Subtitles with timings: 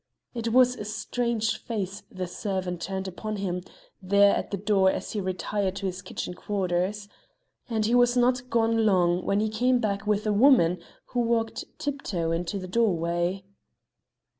[0.33, 3.61] It was a strange face the servant turned upon him
[4.01, 7.07] there at the door as he retired to his kitchen quarters.
[7.69, 10.79] And he was not gone long when he came back with a woman
[11.13, 13.43] who walked tiptoe into the doorway.